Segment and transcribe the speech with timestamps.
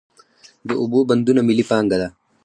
[0.67, 2.09] د اوبو بندونه ملي پانګه ده.